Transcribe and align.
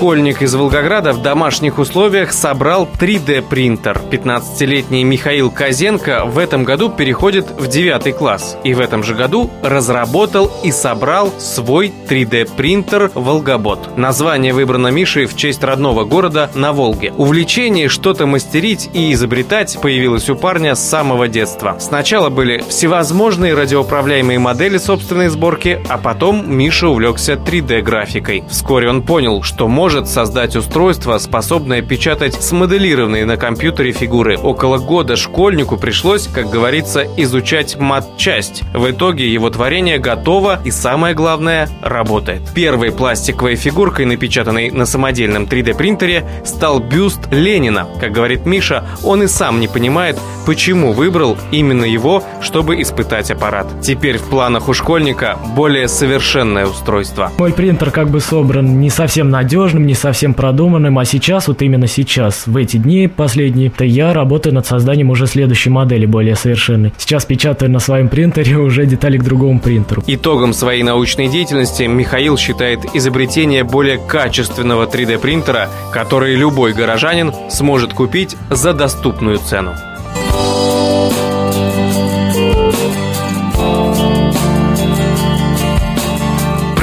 Школьник 0.00 0.40
из 0.40 0.54
Волгограда 0.54 1.12
в 1.12 1.20
домашних 1.20 1.78
условиях 1.78 2.32
собрал 2.32 2.88
3D-принтер. 2.98 4.00
15-летний 4.10 5.04
Михаил 5.04 5.50
Козенко 5.50 6.24
в 6.24 6.38
этом 6.38 6.64
году 6.64 6.88
переходит 6.88 7.50
в 7.50 7.66
9 7.66 8.16
класс. 8.16 8.56
И 8.64 8.72
в 8.72 8.80
этом 8.80 9.04
же 9.04 9.14
году 9.14 9.50
разработал 9.62 10.50
и 10.64 10.72
собрал 10.72 11.30
свой 11.38 11.92
3D-принтер 12.08 13.10
«Волгобот». 13.12 13.98
Название 13.98 14.54
выбрано 14.54 14.88
Мишей 14.88 15.26
в 15.26 15.36
честь 15.36 15.62
родного 15.62 16.04
города 16.04 16.50
на 16.54 16.72
Волге. 16.72 17.12
Увлечение 17.18 17.90
что-то 17.90 18.24
мастерить 18.24 18.88
и 18.94 19.12
изобретать 19.12 19.78
появилось 19.82 20.30
у 20.30 20.34
парня 20.34 20.76
с 20.76 20.80
самого 20.80 21.28
детства. 21.28 21.76
Сначала 21.78 22.30
были 22.30 22.64
всевозможные 22.66 23.52
радиоуправляемые 23.52 24.38
модели 24.38 24.78
собственной 24.78 25.28
сборки, 25.28 25.78
а 25.90 25.98
потом 25.98 26.50
Миша 26.50 26.88
увлекся 26.88 27.34
3D-графикой. 27.34 28.44
Вскоре 28.48 28.88
он 28.88 29.02
понял, 29.02 29.42
что 29.42 29.68
может 29.68 29.89
может 29.90 30.08
создать 30.08 30.54
устройство, 30.54 31.18
способное 31.18 31.82
печатать 31.82 32.34
смоделированные 32.34 33.26
на 33.26 33.36
компьютере 33.36 33.90
фигуры. 33.90 34.38
Около 34.38 34.78
года 34.78 35.16
школьнику 35.16 35.76
пришлось, 35.76 36.28
как 36.28 36.48
говорится, 36.48 37.04
изучать 37.16 37.76
мат-часть. 37.76 38.62
В 38.72 38.88
итоге 38.88 39.28
его 39.32 39.50
творение 39.50 39.98
готово 39.98 40.60
и, 40.64 40.70
самое 40.70 41.12
главное, 41.16 41.68
работает. 41.82 42.42
Первой 42.54 42.92
пластиковой 42.92 43.56
фигуркой, 43.56 44.06
напечатанной 44.06 44.70
на 44.70 44.86
самодельном 44.86 45.46
3D-принтере, 45.46 46.24
стал 46.44 46.78
бюст 46.78 47.22
Ленина. 47.32 47.88
Как 47.98 48.12
говорит 48.12 48.46
Миша, 48.46 48.84
он 49.02 49.24
и 49.24 49.26
сам 49.26 49.58
не 49.58 49.66
понимает, 49.66 50.16
почему 50.46 50.92
выбрал 50.92 51.36
именно 51.50 51.84
его, 51.84 52.22
чтобы 52.40 52.80
испытать 52.80 53.32
аппарат. 53.32 53.66
Теперь 53.82 54.18
в 54.18 54.28
планах 54.28 54.68
у 54.68 54.72
школьника 54.72 55.36
более 55.56 55.88
совершенное 55.88 56.66
устройство. 56.66 57.32
Мой 57.38 57.52
принтер 57.52 57.90
как 57.90 58.08
бы 58.08 58.20
собран 58.20 58.80
не 58.80 58.88
совсем 58.88 59.30
надежным, 59.30 59.79
сложным, 59.80 59.86
не 59.86 59.94
совсем 59.94 60.34
продуманным, 60.34 60.98
а 60.98 61.04
сейчас, 61.04 61.48
вот 61.48 61.62
именно 61.62 61.86
сейчас, 61.86 62.46
в 62.46 62.56
эти 62.56 62.76
дни 62.76 63.08
последние, 63.08 63.70
то 63.70 63.84
я 63.84 64.12
работаю 64.12 64.54
над 64.54 64.66
созданием 64.66 65.10
уже 65.10 65.26
следующей 65.26 65.70
модели, 65.70 66.06
более 66.06 66.36
совершенной. 66.36 66.92
Сейчас 66.98 67.24
печатаю 67.24 67.70
на 67.70 67.80
своем 67.80 68.08
принтере 68.08 68.56
уже 68.58 68.86
детали 68.86 69.18
к 69.18 69.22
другому 69.22 69.60
принтеру. 69.60 70.02
Итогом 70.06 70.52
своей 70.52 70.82
научной 70.82 71.28
деятельности 71.28 71.84
Михаил 71.84 72.36
считает 72.36 72.80
изобретение 72.94 73.64
более 73.64 73.98
качественного 73.98 74.86
3D-принтера, 74.86 75.68
который 75.92 76.36
любой 76.36 76.72
горожанин 76.72 77.32
сможет 77.50 77.92
купить 77.92 78.36
за 78.50 78.72
доступную 78.72 79.38
цену. 79.38 79.72